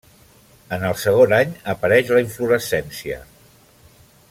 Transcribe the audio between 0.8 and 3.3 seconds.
el segon any apareix la inflorescència.